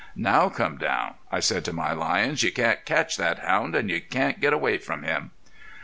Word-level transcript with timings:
"Now 0.15 0.49
come 0.49 0.77
down," 0.79 1.13
I 1.31 1.39
said 1.41 1.63
to 1.65 1.73
my 1.73 1.93
lions; 1.93 2.41
"you 2.41 2.51
can't 2.51 2.83
catch 2.85 3.17
that 3.17 3.37
hound, 3.37 3.75
and 3.75 3.87
you 3.87 4.01
can't 4.01 4.39
get 4.41 4.51
away 4.51 4.79
from 4.79 5.03
him." 5.03 5.29